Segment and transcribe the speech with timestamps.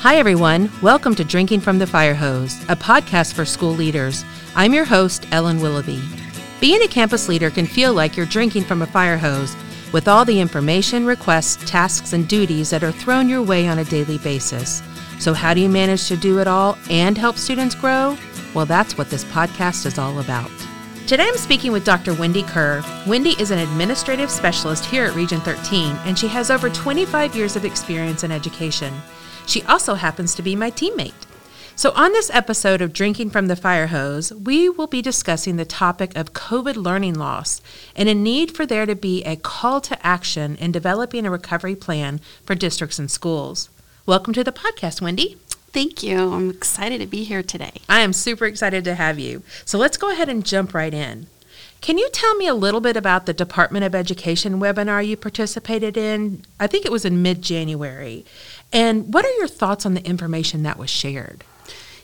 [0.00, 0.70] Hi, everyone.
[0.80, 4.24] Welcome to Drinking from the Fire Hose, a podcast for school leaders.
[4.54, 6.00] I'm your host, Ellen Willoughby.
[6.60, 9.56] Being a campus leader can feel like you're drinking from a fire hose
[9.92, 13.84] with all the information, requests, tasks, and duties that are thrown your way on a
[13.86, 14.84] daily basis.
[15.18, 18.16] So, how do you manage to do it all and help students grow?
[18.54, 20.52] Well, that's what this podcast is all about.
[21.08, 22.14] Today I'm speaking with Dr.
[22.14, 22.84] Wendy Kerr.
[23.04, 27.56] Wendy is an administrative specialist here at Region 13, and she has over 25 years
[27.56, 28.94] of experience in education.
[29.48, 31.14] She also happens to be my teammate.
[31.74, 35.64] So, on this episode of Drinking from the Fire Hose, we will be discussing the
[35.64, 37.62] topic of COVID learning loss
[37.96, 41.74] and a need for there to be a call to action in developing a recovery
[41.74, 43.70] plan for districts and schools.
[44.04, 45.38] Welcome to the podcast, Wendy.
[45.72, 46.30] Thank you.
[46.30, 47.80] I'm excited to be here today.
[47.88, 49.42] I am super excited to have you.
[49.64, 51.26] So, let's go ahead and jump right in.
[51.80, 55.96] Can you tell me a little bit about the Department of Education webinar you participated
[55.96, 56.44] in?
[56.58, 58.24] I think it was in mid January.
[58.72, 61.44] And what are your thoughts on the information that was shared?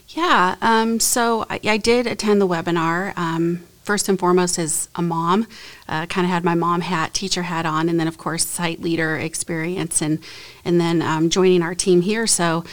[0.09, 3.15] Yeah, um, so I, I, did attend the webinar.
[3.17, 5.45] Um, first and foremost, as a mom,
[5.89, 8.81] uh, kind of had my mom hat, teacher hat on, and then of course site
[8.81, 10.19] leader experience, and
[10.63, 12.27] and then um, joining our team here.
[12.27, 12.63] So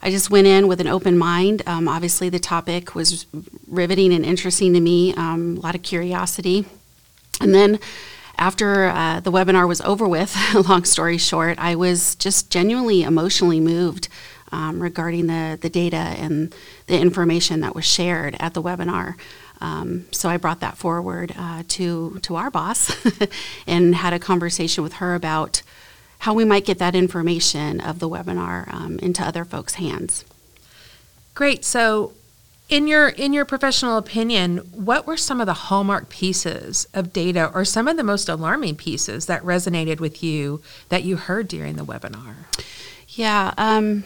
[0.00, 1.62] I just went in with an open mind.
[1.66, 3.26] Um, obviously, the topic was
[3.66, 5.12] riveting and interesting to me.
[5.14, 6.64] Um, a lot of curiosity,
[7.40, 7.80] and then
[8.42, 10.36] after uh, the webinar was over with,
[10.68, 14.08] long story short, I was just genuinely emotionally moved
[14.50, 16.52] um, regarding the, the data and
[16.88, 19.14] the information that was shared at the webinar.
[19.60, 22.92] Um, so I brought that forward uh, to to our boss
[23.68, 25.62] and had a conversation with her about
[26.18, 30.24] how we might get that information of the webinar um, into other folks' hands.
[31.34, 31.64] Great.
[31.64, 32.12] So
[32.72, 37.50] in your in your professional opinion, what were some of the hallmark pieces of data
[37.52, 41.76] or some of the most alarming pieces that resonated with you that you heard during
[41.76, 42.34] the webinar?
[43.08, 44.04] Yeah, um,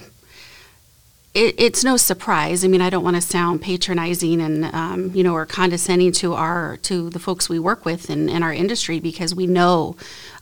[1.32, 2.64] it, it's no surprise.
[2.64, 6.34] I mean, I don't want to sound patronizing and um, you know or condescending to
[6.34, 9.96] our to the folks we work with in, in our industry because we know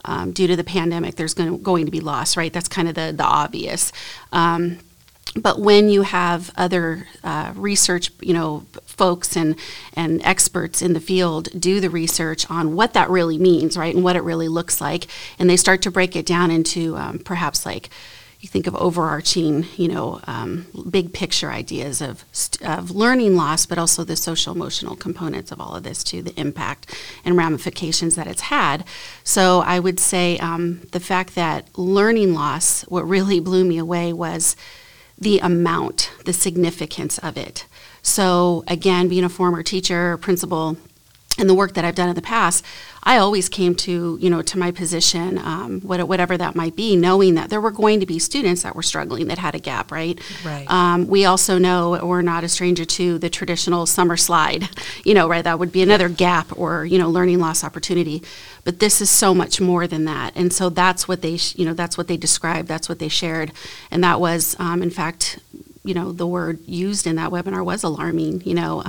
[0.07, 2.39] um, due to the pandemic there's going to, going to be loss.
[2.39, 3.93] Right, that's kind of the the obvious.
[5.37, 9.57] But when you have other uh, research, you know, folks and
[9.95, 14.05] and experts in the field do the research on what that really means, right, and
[14.05, 15.07] what it really looks like,
[15.39, 17.91] and they start to break it down into um, perhaps like
[18.45, 22.25] you think of overarching, you know, um, big picture ideas of
[22.63, 26.39] of learning loss, but also the social emotional components of all of this too, the
[26.39, 26.95] impact
[27.25, 28.85] and ramifications that it's had.
[29.25, 34.13] So I would say um, the fact that learning loss, what really blew me away
[34.13, 34.57] was
[35.19, 37.67] the amount, the significance of it.
[38.03, 40.77] So, again, being a former teacher, principal,
[41.39, 42.65] and the work that I've done in the past,
[43.03, 47.35] I always came to, you know, to my position, um, whatever that might be, knowing
[47.35, 50.19] that there were going to be students that were struggling that had a gap, right?
[50.45, 50.71] Right.
[50.71, 54.69] Um, we also know we're not a stranger to the traditional summer slide,
[55.05, 55.45] you know, right?
[55.45, 58.23] That would be another gap or, you know, learning loss opportunity.
[58.63, 60.35] But this is so much more than that.
[60.37, 63.53] And so that's what they, you know, that's what they described, that's what they shared.
[63.91, 65.41] And that was, um, in fact,
[65.85, 68.83] you know, the word used in that webinar was alarming, you know.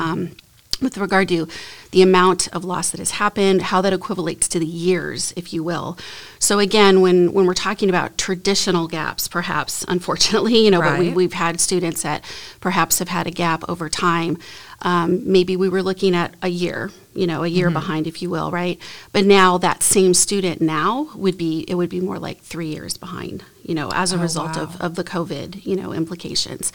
[0.82, 1.48] With regard to
[1.92, 5.64] the amount of loss that has happened, how that equivalates to the years, if you
[5.64, 5.98] will.
[6.38, 10.98] So again, when, when we're talking about traditional gaps, perhaps, unfortunately, you know, right.
[10.98, 12.26] but we, we've had students that
[12.60, 14.38] perhaps have had a gap over time.
[14.82, 17.74] Um, maybe we were looking at a year, you know, a year mm-hmm.
[17.76, 18.80] behind, if you will, right?
[19.12, 22.98] But now that same student now would be, it would be more like three years
[22.98, 24.64] behind, you know, as a oh, result wow.
[24.64, 26.74] of, of the COVID, you know, implications.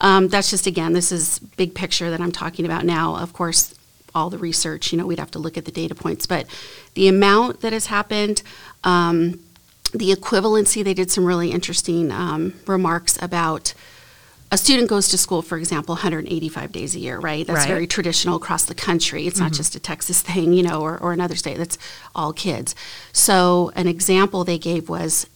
[0.00, 3.16] Um, that's just, again, this is big picture that I'm talking about now.
[3.16, 3.74] Of course,
[4.14, 6.46] all the research, you know, we'd have to look at the data points, but
[6.94, 8.42] the amount that has happened,
[8.82, 9.40] um,
[9.92, 13.72] the equivalency, they did some really interesting um, remarks about
[14.52, 17.46] a student goes to school, for example, 185 days a year, right?
[17.46, 17.68] That's right.
[17.68, 19.26] very traditional across the country.
[19.26, 19.44] It's mm-hmm.
[19.44, 21.58] not just a Texas thing, you know, or, or another state.
[21.58, 21.78] That's
[22.14, 22.74] all kids.
[23.12, 25.26] So, an example they gave was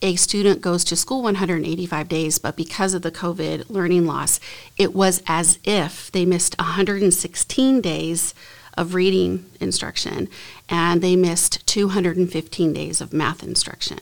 [0.00, 4.38] a student goes to school 185 days, but because of the COVID learning loss,
[4.76, 8.34] it was as if they missed 116 days
[8.76, 10.28] of reading instruction
[10.68, 13.98] and they missed 215 days of math instruction.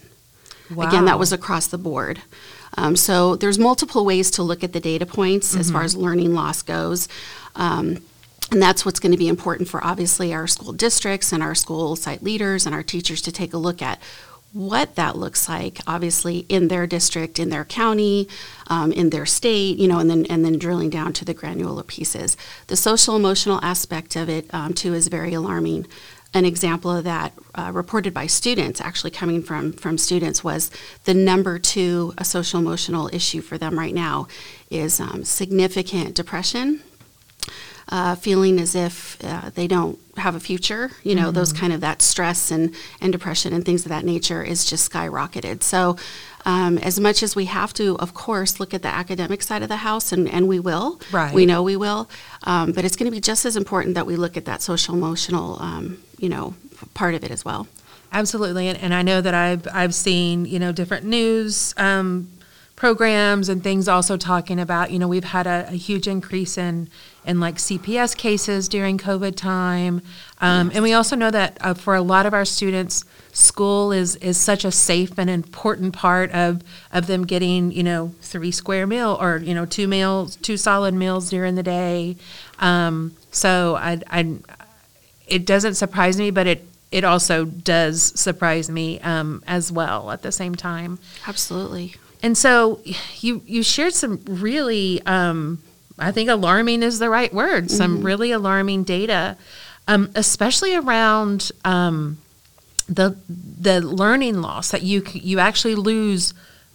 [0.75, 0.88] Wow.
[0.88, 2.20] Again, that was across the board.
[2.76, 5.61] Um, so there's multiple ways to look at the data points mm-hmm.
[5.61, 5.87] as far mm-hmm.
[5.87, 7.08] as learning loss goes.
[7.55, 8.02] Um,
[8.50, 11.96] and that's what's going to be important for obviously our school districts and our school
[11.96, 14.00] site leaders and our teachers to take a look at
[14.52, 18.26] what that looks like, obviously in their district, in their county,
[18.69, 21.82] um, in their state, you know, and then and then drilling down to the granular
[21.82, 22.37] pieces.
[22.69, 25.87] The social emotional aspect of it um, too is very alarming.
[26.37, 30.71] An example of that uh, reported by students, actually coming from from students, was
[31.05, 34.29] the number two a social emotional issue for them right now
[34.71, 36.83] is um, significant depression,
[37.88, 40.91] uh, feeling as if uh, they don't have a future.
[41.03, 44.43] You know, those kind of that stress and and depression and things of that nature
[44.43, 45.62] is just skyrocketed.
[45.62, 45.97] So.
[46.49, 49.69] Um, as much as we have to, of course, look at the academic side of
[49.69, 51.00] the house, and, and we will.
[51.11, 51.35] Right.
[51.35, 52.09] We know we will.
[52.44, 54.94] Um, but it's going to be just as important that we look at that social
[54.94, 56.54] emotional, um, you know,
[56.94, 57.66] part of it as well.
[58.12, 62.30] Absolutely, and, and I know that I've I've seen you know different news um,
[62.76, 66.88] programs and things also talking about you know we've had a, a huge increase in
[67.24, 70.00] in like CPS cases during COVID time,
[70.40, 74.16] um, and we also know that uh, for a lot of our students, school is
[74.16, 78.86] is such a safe and important part of of them getting you know three square
[78.86, 82.16] meal or you know two meals two solid meals during the day.
[82.60, 84.38] Um, so I, I
[85.26, 90.23] it doesn't surprise me, but it it also does surprise me um, as well at
[90.23, 90.99] the same time.
[91.26, 91.94] Absolutely.
[92.23, 92.81] And so
[93.19, 95.62] you you shared some really um,
[95.99, 97.70] I think alarming is the right word.
[97.70, 99.37] Some really alarming data,
[99.88, 102.19] um, especially around um,
[102.88, 106.34] the the learning loss that you you actually lose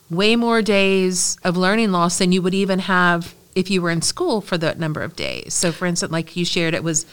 [0.09, 4.01] way more days of learning loss than you would even have if you were in
[4.01, 5.53] school for that number of days.
[5.53, 7.05] So, for instance, like you shared, it was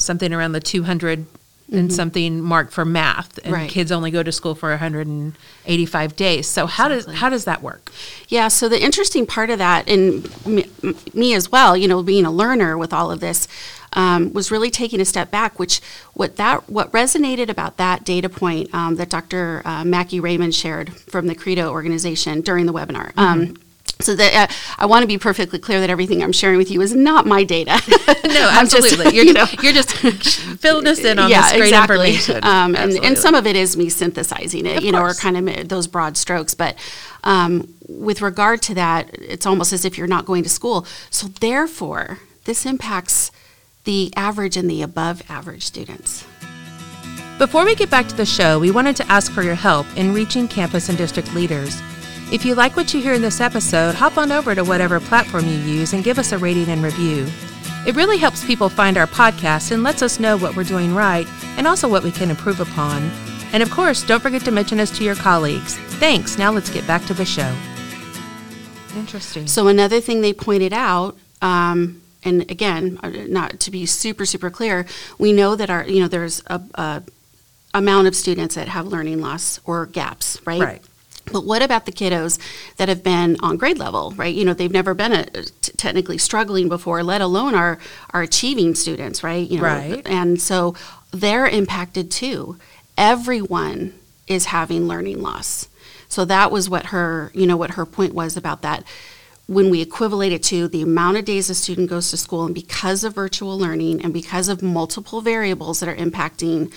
[0.00, 1.26] something around the 200
[1.72, 3.70] and something mark for math, and Right.
[3.70, 6.48] kids only go to school for 185 days.
[6.48, 7.92] So, how does how does that work?
[8.28, 10.66] Yeah, so the interesting part of that, and me,
[11.14, 13.46] me as well, you know, being a learner with all of this,
[13.92, 15.60] um, was really taking a step back.
[15.60, 15.80] Which
[16.14, 19.62] what that what resonated about that data point um, that Dr.
[19.64, 23.12] Uh, Macke Raymond shared from the Credo organization during the webinar.
[23.16, 23.56] Um,
[24.00, 26.80] so that uh, I want to be perfectly clear that everything I'm sharing with you
[26.80, 27.80] is not my data.
[28.30, 29.16] No, I'm just, absolutely.
[29.16, 32.44] you're, you know, you're just filling us in on this great information.
[32.44, 35.36] um, and, and some of it is me synthesizing it, Of you know, or kind
[35.36, 36.54] of those broad strokes.
[36.54, 36.78] But
[37.24, 40.86] um, with regard to that, it's almost as if you're not going to school.
[41.10, 43.32] So therefore, this impacts
[43.84, 46.24] the average and the above average students.
[47.38, 50.14] Before we get back to the show, we wanted to ask for your help in
[50.14, 51.80] reaching campus and district leaders.
[52.32, 55.46] If you like what you hear in this episode, hop on over to whatever platform
[55.46, 57.26] you use and give us a rating and review.
[57.88, 61.26] It really helps people find our podcast and lets us know what we're doing right
[61.56, 63.10] and also what we can improve upon.
[63.52, 65.76] And of course, don't forget to mention us to your colleagues.
[65.98, 66.38] Thanks.
[66.38, 67.52] Now let's get back to the show.
[68.94, 69.48] Interesting.
[69.48, 74.50] So another thing they pointed out, um, and again, uh, not to be super super
[74.50, 74.86] clear,
[75.18, 77.02] we know that our you know there's a, a
[77.74, 80.60] amount of students that have learning loss or gaps, right?
[80.60, 80.82] Right.
[81.32, 82.38] But what about the kiddos
[82.76, 84.34] that have been on grade level, right?
[84.34, 87.78] You know, they've never been a, t- technically struggling before, let alone our
[88.12, 89.48] our achieving students, right?
[89.48, 90.02] You know, Right.
[90.06, 90.74] and so
[91.12, 92.56] they're impacted too.
[92.96, 93.94] Everyone
[94.26, 95.68] is having learning loss.
[96.08, 98.84] So that was what her, you know, what her point was about that.
[99.46, 102.54] When we equivalate it to the amount of days a student goes to school, and
[102.54, 106.72] because of virtual learning and because of multiple variables that are impacting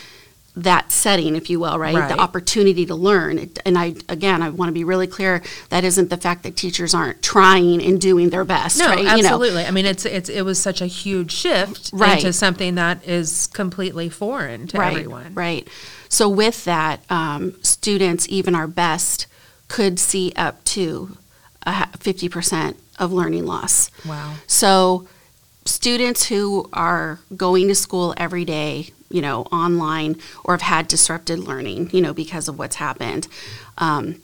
[0.56, 1.96] that setting, if you will, right?
[1.96, 2.08] Right.
[2.10, 3.40] The opportunity to learn.
[3.40, 6.56] It- And I, again, I want to be really clear that isn't the fact that
[6.56, 9.00] teachers aren't trying and doing their best, No, right?
[9.00, 9.66] You know, absolutely.
[9.66, 12.18] I mean, it's it's it was such a huge shift Right.
[12.20, 15.34] into something that is completely foreign to right, everyone.
[15.34, 15.68] Right.
[16.10, 19.26] So with that, um, students, even our best,
[19.70, 21.18] could see up to
[21.66, 23.90] a fifty percent of learning loss.
[24.06, 24.36] Wow.
[24.46, 25.08] So
[25.84, 31.38] students who are going to school every day, you know, online or have had disrupted
[31.38, 33.28] learning, you know, because of what's happened,
[33.80, 34.16] um,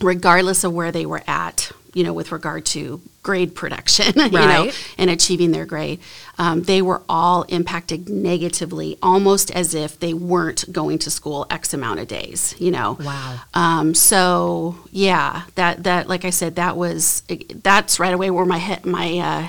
[0.00, 4.68] regardless of where they were at, you know, with regard to grade production, you know,
[4.98, 6.00] and achieving their grade,
[6.36, 11.72] um, they were all impacted negatively, almost as if they weren't going to school X
[11.72, 12.98] amount of days, you know.
[13.00, 13.38] Wow.
[13.54, 17.22] Um, so yeah, that that like I said, that was
[17.62, 19.48] that's right away where my head, my uh,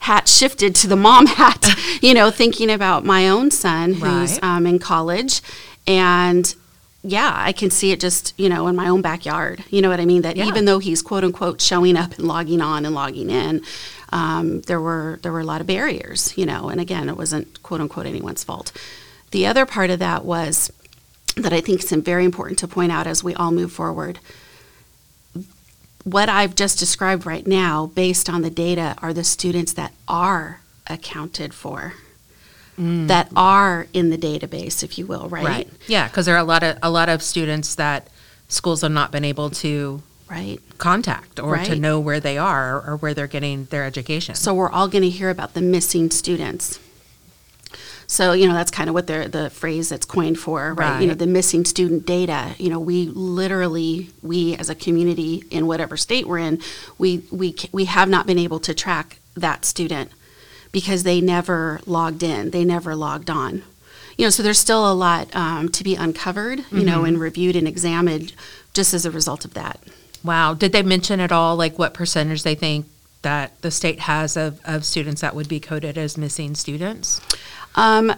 [0.00, 1.68] hat shifted to the mom hat.
[2.02, 4.38] you know, thinking about my own son who's Right.
[4.42, 5.42] um, in college,
[5.86, 6.54] and
[7.02, 9.62] yeah, I can see it just you know in my own backyard.
[9.70, 10.22] You know what I mean?
[10.22, 10.46] That Yeah.
[10.46, 13.62] even though he's quote unquote showing up and logging on and logging in.
[14.12, 17.60] Um, there were there were a lot of barriers, you know, and again, it wasn't
[17.64, 18.70] quote unquote anyone's fault.
[19.32, 20.72] The other part of that was
[21.36, 24.20] that I think is very important to point out as we all move forward.
[26.06, 30.60] What I've just described right now, based on the data, are the students that are
[30.86, 31.94] accounted for,
[32.78, 33.08] mm.
[33.08, 35.44] that are in the database, if you will, right?
[35.44, 35.68] Right.
[35.88, 38.06] Yeah, because there are a lot of a lot of students that
[38.46, 40.60] schools have not been able to Right.
[40.78, 44.36] contact or to know where they are or where they're getting their education.
[44.36, 46.78] So we're all going to hear about the missing students.
[48.06, 51.00] So, you know, that's kind of what the the phrase that's coined for, right?
[51.00, 52.54] You know, the missing student data.
[52.58, 56.60] You know, we literally, we as a community in whatever state we're in,
[56.98, 60.10] we we we have not been able to track that student
[60.72, 63.62] because they never logged in, they never logged on.
[64.16, 67.54] You know, so there's still a lot um, to be uncovered, you know, and reviewed
[67.54, 68.32] and examined
[68.72, 69.78] just as a result of that.
[70.24, 70.54] Wow.
[70.54, 72.86] Did they mention at all like what percentage they think
[73.22, 77.20] that the state has of, of students that would be coded as missing students?
[77.76, 78.12] Um,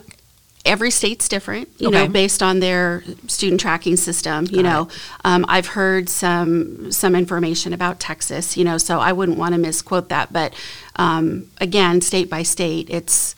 [0.65, 4.47] every state's different, you know, based on their student tracking system.
[4.51, 4.89] You Got know,
[5.25, 8.57] um, I've heard some some information about Texas.
[8.57, 10.33] You know, so I wouldn't want to misquote that.
[10.33, 10.55] But
[10.97, 13.35] um, again, state by state, it's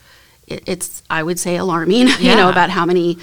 [0.46, 2.08] it, it's I would say alarming.
[2.20, 3.18] You know, about how many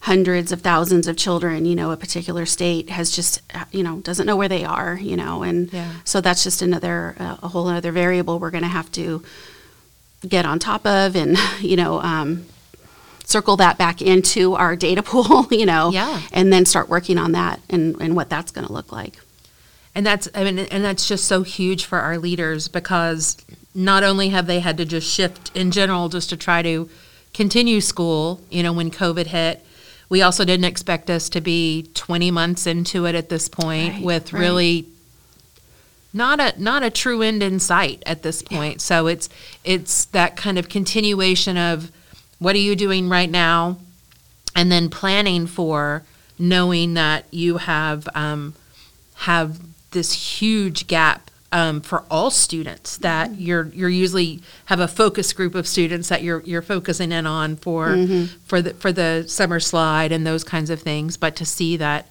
[0.00, 3.40] hundreds of thousands of children you know a particular state has just
[3.70, 5.92] you know doesn't know where they are you know and Yeah.
[6.02, 9.22] so that's just another uh, a whole other variable we're going to have to
[10.28, 12.44] get on top of and you know um,
[13.24, 16.20] circle that back into our data pool you know Yeah.
[16.32, 19.18] and then start working on that and, and what that's going to look like
[19.94, 23.36] And that's I mean and that's just so huge for our leaders because
[23.74, 26.88] not only have they had to just shift in general just to try to
[27.32, 29.64] continue school, you know, when COVID hit,
[30.10, 34.02] we also didn't expect us to be 20 months into it at this point Right,
[34.04, 34.40] with right.
[34.40, 34.86] really
[36.12, 38.80] not a not a true end in sight at this point.
[38.80, 39.28] So it's
[39.64, 41.90] it's that kind of continuation of
[42.38, 43.78] what are you doing right now?
[44.54, 46.02] And then planning for
[46.38, 48.54] knowing that you have um,
[49.14, 49.60] have
[49.92, 55.54] this huge gap um, for all students that you're you're usually have a focus group
[55.54, 57.94] of students that you're you're focusing in on for
[58.46, 61.16] for the for the summer slide and those kinds of things.
[61.16, 62.08] But to see that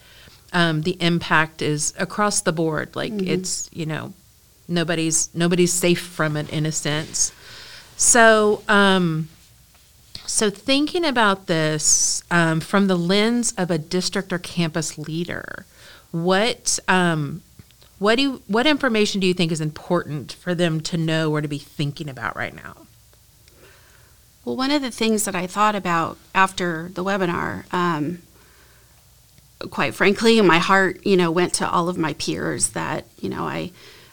[0.54, 2.96] um, the impact is across the board.
[2.96, 4.14] Like it's you know
[4.68, 7.32] nobody's nobody's safe from it in a sense.
[7.98, 9.30] So um,
[10.26, 15.66] so thinking about this um, from the lens of a district or campus leader,
[16.12, 17.42] what um,
[18.00, 21.42] what do you, what information do you think is important for them to know or
[21.42, 22.88] to be thinking about right now?
[24.46, 28.22] well one of the things that i thought about after the webinar um,
[29.70, 33.44] quite frankly my heart you know went to all of my peers that you know
[33.44, 33.72] i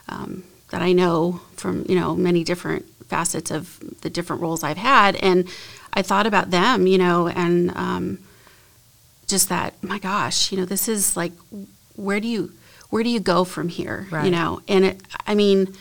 [0.09, 4.77] um, that i know from you know many different facets of the different roles i've
[4.77, 5.17] had.
[5.17, 5.49] And
[5.93, 8.19] i thought about them you know and um,
[9.27, 11.33] just that my gosh you know this is like
[11.97, 12.53] where do you
[12.91, 14.07] where do you go from here?
[14.25, 15.75] You know and it i mean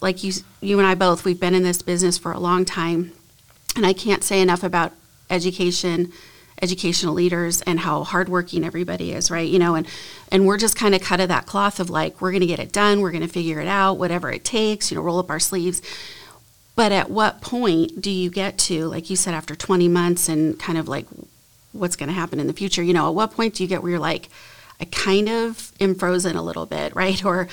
[0.00, 3.12] like you you and i both we've been in this business for a long time
[3.76, 4.92] and I can't say enough about
[5.30, 6.12] education,
[6.62, 9.48] educational leaders, and how hardworking everybody is, right?
[9.48, 9.86] You know, and
[10.32, 12.58] and we're just kind of cut of that cloth of like we're going to get
[12.58, 15.30] it done, we're going to figure it out, whatever it takes, you know, roll up
[15.30, 15.82] our sleeves.
[16.76, 20.60] But at what point do you get to, like you said, after 20 months and
[20.60, 21.06] kind of like
[21.72, 22.82] what's going to happen in the future?
[22.82, 24.28] You know, at what point do you get where you're like,
[24.78, 27.24] I kind of am frozen a little bit, right?
[27.24, 27.48] Or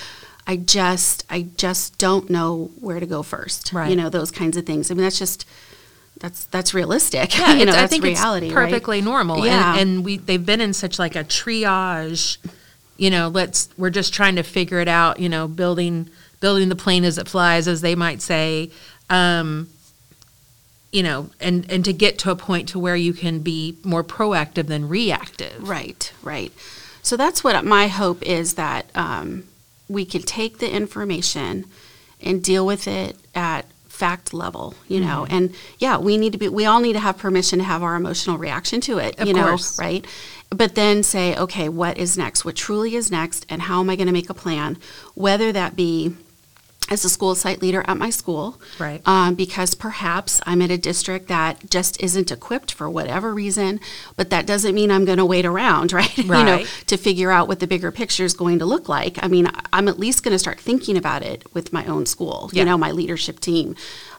[0.46, 3.72] I just, I just don't know where to go first.
[3.72, 3.90] Right.
[3.90, 4.92] You know, those kinds of things.
[4.92, 5.48] I mean, that's just,
[6.24, 7.38] that's that's realistic.
[7.38, 8.48] Yeah, you know, that's think reality.
[8.48, 8.70] it's right?
[8.70, 9.46] perfectly normal.
[9.46, 9.74] Yeah.
[9.74, 12.38] And, and we they've been in such like a triage.
[12.96, 15.20] You know, let's we're just trying to figure it out.
[15.20, 18.72] You know, building building the plane as it flies, as they might say.
[19.10, 19.68] Um,
[20.94, 24.04] you know, and and to get to a point to where you can be more
[24.04, 25.68] proactive than reactive.
[25.68, 26.54] Right, right.
[27.02, 29.44] So that's what my hope is that um,
[29.90, 31.66] we can take the information
[32.22, 33.66] and deal with it at
[34.04, 35.24] fact level, you know.
[35.24, 35.34] Mm-hmm.
[35.36, 36.50] And yeah, we need to be.
[36.50, 39.34] We all need to have permission to have our emotional reaction to it, Of you
[39.34, 40.06] know, right?
[40.50, 42.44] But then say, okay, what is next?
[42.44, 44.78] What truly is next, and how am I going to make a plan?
[45.16, 46.18] Whether that be
[46.94, 49.02] as a school site leader at my school, Right.
[49.06, 53.80] um, because perhaps I'm in a district that just isn't equipped for whatever reason,
[54.16, 56.18] but that doesn't mean I'm going to wait around, right?
[56.18, 59.22] you know, to figure out what the bigger picture is going to look like.
[59.22, 62.50] I mean, I'm at least going to start thinking about it with my own school,
[62.54, 62.60] Yeah.
[62.62, 63.76] you know, my leadership team,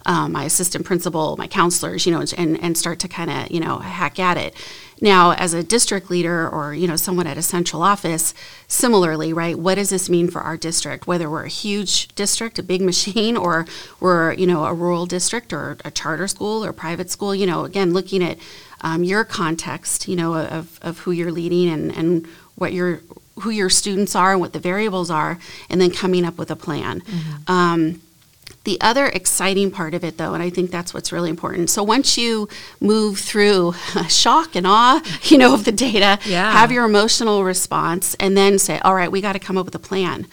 [0.06, 3.60] um, my assistant principal, my counselors, you know, and, and start to kind of, you
[3.60, 4.54] know, hack at it.
[5.00, 8.32] Now, as a district leader or, you know, someone at a central office,
[8.68, 11.06] similarly, right, what does this mean for our district?
[11.06, 13.66] Whether we're a huge district, a big machine, or
[14.00, 17.64] we're, you know, a rural district or a charter school or private school, you know,
[17.64, 18.38] again, looking at
[18.82, 23.00] um, your context, you know, of, of who you're leading and, and what your
[23.40, 26.56] who your students are and what the variables are, and then coming up with a
[26.56, 27.02] plan.
[27.48, 28.00] Um,
[28.64, 31.68] the other exciting part of it, though, and I think that's what's really important.
[31.70, 32.48] So once you
[32.80, 33.74] move through
[34.08, 36.50] shock and awe, you know, of the data, Yeah.
[36.52, 39.74] have your emotional response, and then say, all right, we got to come up with
[39.74, 40.26] a plan.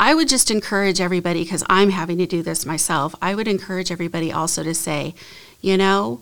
[0.00, 3.90] I would just encourage everybody, because I'm having to do this myself, I would encourage
[3.92, 5.14] everybody also to say,
[5.60, 6.20] you know,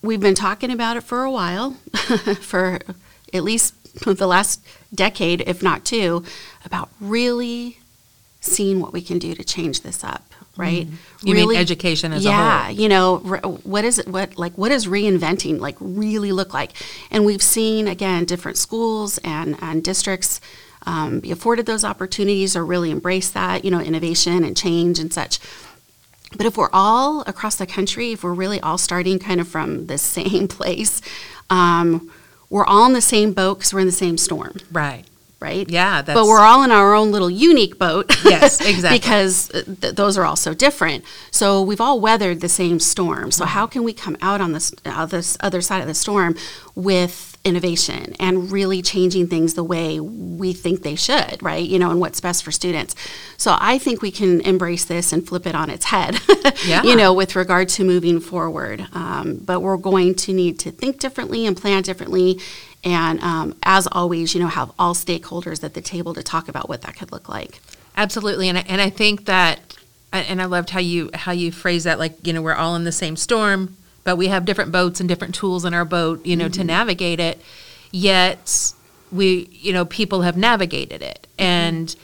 [0.00, 1.72] we've been talking about it for a while,
[2.40, 2.78] for
[3.34, 3.74] at least
[4.04, 4.64] the last
[4.94, 6.22] decade, if not two,
[6.64, 7.78] about really
[8.40, 10.27] seeing what we can do to change this up
[10.58, 10.86] right?
[11.22, 12.38] You mean education as a whole?
[12.38, 14.08] yeah, you know, re- what is it?
[14.08, 16.72] What like what does reinventing like really look like?
[17.10, 20.40] And we've seen again different schools and and districts
[20.86, 25.12] um, be afforded those opportunities or really embrace that, you know, innovation and change and
[25.12, 25.38] such.
[26.36, 29.86] But if we're all across the country, if we're really all starting kind of from
[29.86, 31.00] the same place,
[31.50, 32.10] um,
[32.50, 35.04] we're all in the same boat because we're in the same storm Right.
[35.40, 35.68] Right?
[35.70, 38.10] Yeah, that's but we're all in our own little unique boat.
[38.24, 38.98] Yes, exactly.
[38.98, 41.04] because uh, th- those are all so different.
[41.30, 43.30] So we've all weathered the same storm.
[43.30, 46.36] So how can we come out on this, uh, this other side of the storm
[46.74, 51.66] with innovation and really changing things the way we think they should, right?
[51.66, 52.94] You know, and what's best for students.
[53.36, 56.18] So I think we can embrace this and flip it on its head.
[56.66, 56.82] Yeah.
[56.82, 58.86] you know, with regard to moving forward.
[58.92, 62.40] Um, but we're going to need to think differently and plan differently.
[62.84, 66.68] And um, as always, you know, have all stakeholders at the table to talk about
[66.68, 67.60] what that could look like.
[67.96, 69.76] Absolutely, and I, and I think that,
[70.12, 71.98] and I loved how you how you phrase that.
[71.98, 75.08] Like you know, we're all in the same storm, but we have different boats and
[75.08, 77.40] different tools in our boat, you know, to navigate it.
[77.90, 78.72] Yet
[79.10, 81.94] we, you know, people have navigated it, and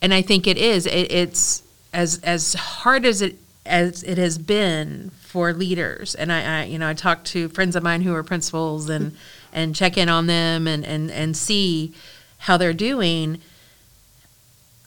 [0.00, 3.36] and I think it is it, it's as as hard as it
[3.66, 6.14] as it has been for leaders.
[6.14, 9.16] And I, I you know, I talked to friends of mine who are principals and
[9.52, 11.94] and check in on them and and and see
[12.38, 13.40] how they're doing.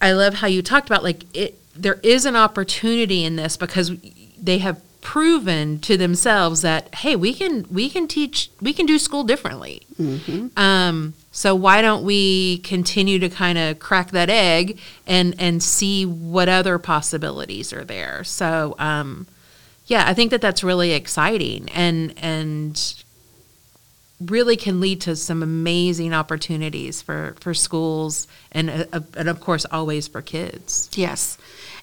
[0.02, 1.60] I love how you talked about like it.
[1.76, 3.92] There is an opportunity in this because
[4.42, 8.98] they have proven to themselves that hey, we can we can teach we can do
[8.98, 9.82] school differently.
[10.58, 16.06] Um, so why don't we continue to kind of crack that egg and and see
[16.06, 18.24] what other possibilities are there?
[18.24, 19.28] So um,
[19.86, 23.04] yeah, I think that that's really exciting and and
[24.22, 29.66] really can lead to some amazing opportunities for for schools and uh, and of course
[29.72, 30.90] always for kids.
[30.94, 31.38] Yes.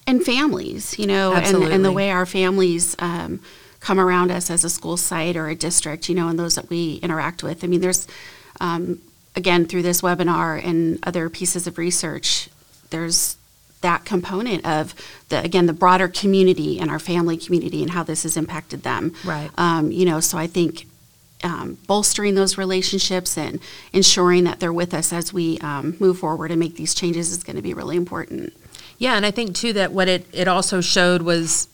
[0.05, 3.39] And families, you know, and, and the way our families um,
[3.79, 6.69] come around us as a school site or a district, you know, and those that
[6.69, 7.63] we interact with.
[7.63, 8.05] I mean, there's,
[8.59, 9.01] um,
[9.35, 12.49] again, through this webinar and other pieces of research,
[12.89, 13.37] there's
[13.79, 14.93] that component of
[15.29, 19.13] the again the broader community and our family community and how this has impacted them
[19.25, 19.49] Right.
[19.57, 20.87] um, you know so i think
[21.43, 23.59] um, bolstering those relationships and
[23.91, 27.43] ensuring that they're with us as we um, move forward and make these changes is
[27.43, 28.53] going to be really important
[28.97, 31.67] Yeah, and I think too that what it, it also showed was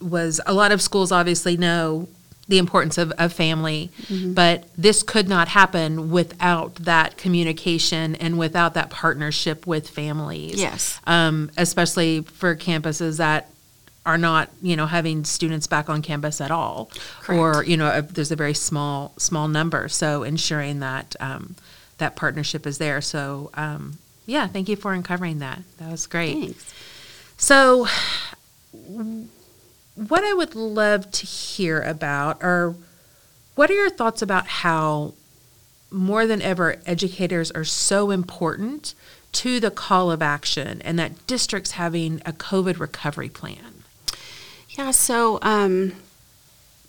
[0.00, 2.08] was a lot of schools obviously know
[2.48, 3.90] the importance of, of family,
[4.34, 10.60] but this could not happen without that communication and without that partnership with families.
[10.60, 11.00] Yes.
[11.06, 13.50] Um, especially for campuses that
[14.06, 16.90] are not, you know, having students back on campus at all,
[17.28, 19.88] or you know, if there's a very small small number.
[19.88, 21.56] So ensuring that um,
[21.98, 23.00] that partnership is there.
[23.00, 25.60] So um, yeah, thank you for uncovering that.
[25.78, 26.38] That was great.
[26.38, 26.74] thanks
[27.40, 27.86] So,
[29.94, 32.74] what I would love to hear about are
[33.54, 35.14] what are your thoughts about how
[35.90, 38.94] more than ever educators are so important
[39.32, 43.79] to the call of action and that districts having a COVID recovery plan?
[44.78, 45.92] Yeah, so um,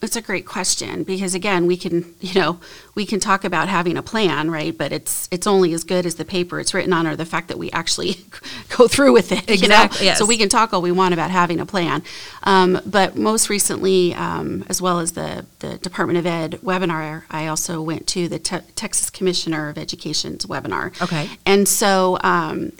[0.01, 2.59] it's a great question because again, we can, you know,
[2.95, 4.75] we can talk about having a plan, right?
[4.75, 7.49] But it's it's only as good as the paper it's written on or the fact
[7.49, 8.17] that we actually
[8.77, 9.47] go through with it.
[9.49, 9.75] you know?
[9.83, 10.17] Exactly, yes.
[10.17, 12.03] So we can talk all we want about having a plan,
[12.43, 17.47] um, but most recently, um, as well as the the Department of Ed webinar, I
[17.47, 20.99] also went to the Te- Texas Commissioner of Education's webinar.
[21.01, 21.29] Okay.
[21.45, 22.71] And so, um,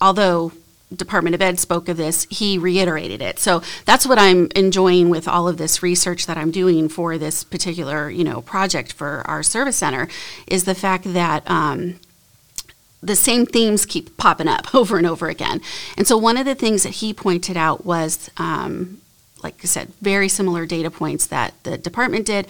[0.00, 0.52] although
[0.94, 3.38] Department of Ed spoke of this, he reiterated it.
[3.38, 7.44] So that's what I'm enjoying with all of this research that I'm doing for this
[7.44, 10.08] particular, you know, project for our service center,
[10.46, 11.48] is the fact that.
[11.50, 12.00] Um,
[13.02, 15.62] the same themes keep popping up over and over again.
[15.96, 19.00] And so, one of the things that he pointed out was, um,
[19.42, 22.46] like I said, very similar data points that the department did,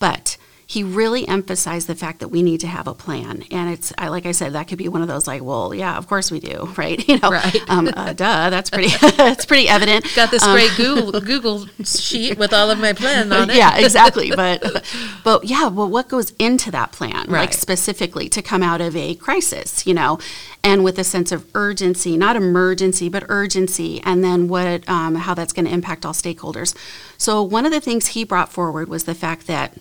[0.00, 3.44] but he really emphasized the fact that we need to have a plan.
[3.50, 5.98] And it's, I, like I said, that could be one of those like, well, yeah,
[5.98, 7.06] of course we do, right?
[7.08, 7.60] You know, Right.
[7.68, 10.06] um, uh, duh, that's pretty, that's pretty evident.
[10.16, 13.56] Got this Um, great Google Google sheet with all of my plan on it.
[13.56, 14.30] yeah, exactly.
[14.34, 14.84] But
[15.24, 19.14] but yeah, well, what goes into that plan, like specifically to come out of a
[19.14, 20.18] crisis, you know,
[20.64, 25.34] and with a sense of urgency, not emergency, but urgency, and then what um, how
[25.34, 26.74] that's going to impact all stakeholders.
[27.18, 29.74] So one of the things he brought forward was the fact that.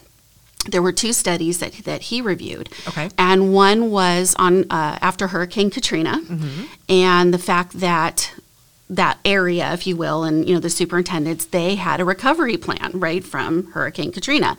[0.69, 2.69] There were two studies that, that he reviewed.
[2.87, 3.09] Okay.
[3.17, 6.21] And one was on uh, after Hurricane Katrina,
[6.87, 8.33] and the fact that
[8.91, 12.91] that area, if you will, and you know the superintendents, they had a recovery plan
[12.93, 14.57] right from Hurricane Katrina.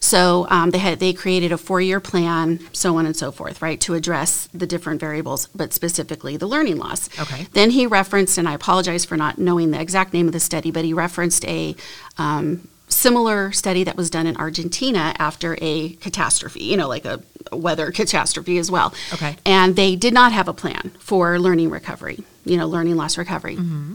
[0.00, 3.78] So um, they had they created a four-year plan, so on and so forth, right,
[3.82, 7.08] to address the different variables, but specifically the learning loss.
[7.20, 7.46] Okay.
[7.52, 10.70] Then he referenced, and I apologize for not knowing the exact name of the study,
[10.70, 11.76] but he referenced a
[12.16, 17.20] um, similar study that was done in Argentina after a catastrophe, you know, like a
[17.52, 18.94] weather catastrophe as well.
[19.12, 19.36] Okay.
[19.44, 23.56] And they did not have a plan for learning recovery, you know, learning loss recovery.
[23.56, 23.94] Mm-hmm.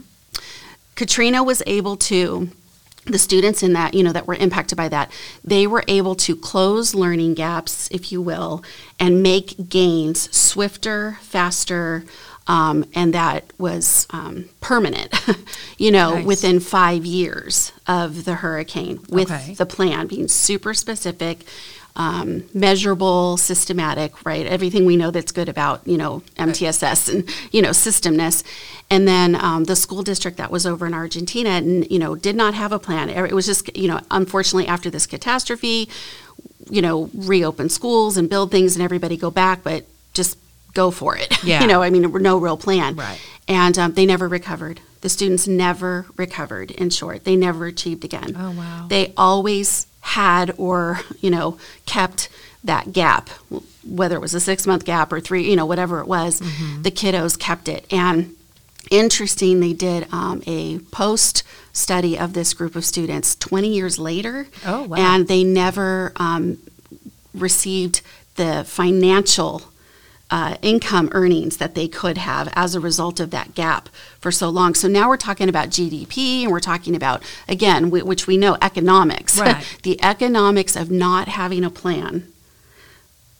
[0.95, 2.49] Katrina was able to
[3.05, 5.11] the students in that you know that were impacted by that
[5.43, 8.63] they were able to close learning gaps if you will
[8.99, 12.03] and make gains swifter faster
[12.49, 15.13] um, and that was um, permanent
[15.77, 16.25] you know Nice.
[16.25, 19.53] within five years of the hurricane with Okay.
[19.53, 21.37] the plan being super specific
[21.95, 27.61] um, measurable systematic right everything we know that's good about you know mtss and you
[27.61, 28.43] know systemness
[28.89, 32.35] and then um, the school district that was over in argentina and you know did
[32.35, 35.89] not have a plan it was just you know unfortunately after this catastrophe
[36.69, 39.83] you know reopen schools and build things and everybody go back but
[40.13, 40.37] just
[40.73, 41.61] go for it Yeah.
[41.61, 43.19] you know i mean no real plan Right.
[43.47, 48.35] and um, they never recovered the students never recovered in short they never achieved again
[48.37, 48.85] Oh, wow.
[48.89, 52.29] they always had or you know kept
[52.63, 53.29] that gap
[53.85, 56.81] whether it was a six month gap or three you know whatever it was Mm-hmm.
[56.83, 58.35] the kiddos kept it and
[58.91, 64.47] interesting they did um, a post study of this group of students 20 years later
[64.65, 64.97] Oh, wow.
[64.97, 66.57] and they never um,
[67.33, 68.01] received
[68.35, 69.63] the financial
[70.31, 73.89] uh, income earnings that they could have as a result of that gap
[74.19, 74.75] for so long.
[74.75, 78.57] So now we're talking about GDP and we're talking about, again, whi- which we know
[78.61, 79.39] economics.
[79.39, 79.79] Right.
[79.83, 82.31] the economics of not having a plan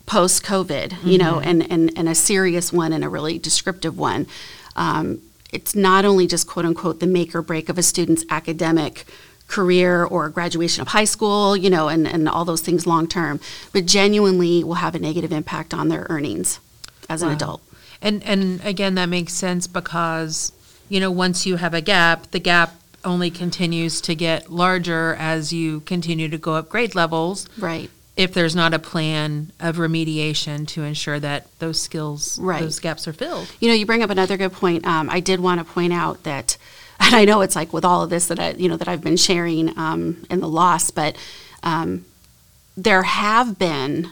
[0.06, 4.26] post COVID, you know, and, and, and a serious one and a really descriptive one.
[4.74, 5.22] Um,
[5.52, 9.04] it's not only just quote unquote the make or break of a student's academic
[9.46, 13.38] career or graduation of high school, you know, and, and all those things long term,
[13.72, 16.58] but genuinely will have a negative impact on their earnings
[17.10, 17.60] as an adult.
[18.00, 20.52] And and again, that makes sense because
[20.88, 25.52] you know once you have a gap, the gap only continues to get larger as
[25.52, 27.46] you continue to go up grade levels.
[27.58, 27.90] Right.
[28.16, 32.60] If there's not a plan of remediation to ensure that those skills, Right.
[32.60, 33.50] those gaps are filled.
[33.60, 34.86] You know, you bring up another good point.
[34.86, 36.58] Um, I did want to point out that,
[37.00, 39.00] and I know it's like with all of this that I, you know, that I've
[39.02, 41.16] been sharing um, in the loss, but
[41.62, 42.04] um,
[42.76, 44.10] there have been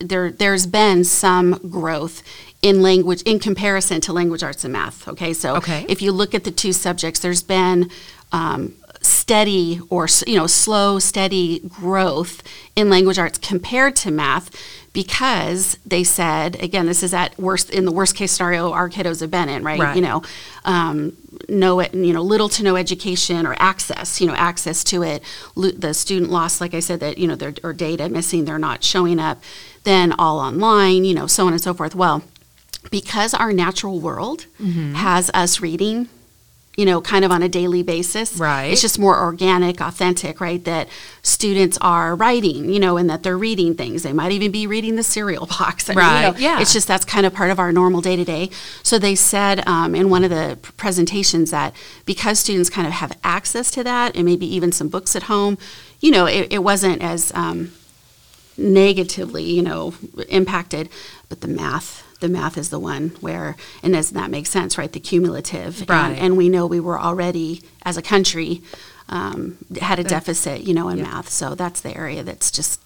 [0.00, 2.22] there there's been some growth
[2.62, 5.06] in language in comparison to language arts and math.
[5.08, 5.84] Okay, so Okay.
[5.88, 7.90] if you look at the two subjects, there's been
[8.32, 12.42] um, steady or you know slow, steady growth
[12.74, 14.50] in language arts compared to math
[14.94, 19.20] because they said again this is at worst in the worst case scenario our kiddos
[19.20, 19.94] have been in right, Right.
[19.96, 20.22] you know
[20.64, 21.14] um,
[21.48, 25.22] no you know little to no education or access you know access to it
[25.56, 28.82] the student loss like i said that you know their or data missing they're not
[28.82, 29.42] showing up
[29.82, 32.22] then all online you know so on and so forth well
[32.90, 34.94] because our natural world Mm-hmm.
[34.94, 36.08] has us reading
[36.76, 38.66] you know kind of on a daily basis Right.
[38.66, 40.88] it's just more organic authentic right that
[41.22, 44.96] students are writing you know and that they're reading things they might even be reading
[44.96, 46.60] the cereal box I mean, you Right, know, yeah.
[46.60, 48.50] it's just that's kind of part of our normal day to day
[48.82, 53.16] so they said um, in one of the presentations that because students kind of have
[53.22, 55.56] access to that and maybe even some books at home
[56.00, 57.70] you know it, it wasn't as um,
[58.56, 59.94] negatively, you know,
[60.28, 60.88] impacted.
[61.28, 64.92] But the math, the math is the one where, and doesn't that make sense, right?
[64.92, 66.10] The cumulative, Right.
[66.10, 68.62] and, and we know we were already as a country
[69.08, 71.04] um, had a deficit, you know, in Yeah.
[71.04, 71.28] math.
[71.28, 72.80] So that's the area that's just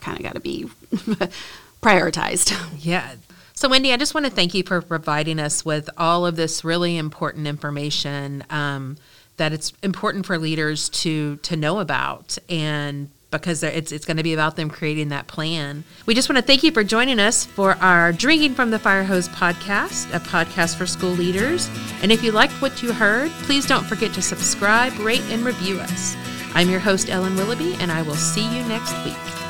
[0.00, 0.64] kind of got to be
[1.82, 2.54] prioritized.
[2.84, 3.14] Yeah.
[3.54, 6.64] So, Wendy, I just want to thank you for providing us with all of this
[6.64, 8.96] really important information um,
[9.36, 13.10] that it's important for leaders to to know about, and
[13.42, 15.84] because it's it's going to be about them creating that plan.
[16.06, 19.04] We just want to thank you for joining us for our Drinking from the Fire
[19.04, 21.70] Hose podcast, a podcast for school leaders.
[22.02, 25.78] And if you liked what you heard, please don't forget to subscribe, rate, and review
[25.80, 26.16] us.
[26.54, 29.43] I'm your host, Ellen Willoughby, and I will see you next week.